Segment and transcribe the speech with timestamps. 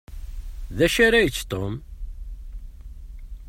[0.77, 1.73] D acu ara yečč Tom?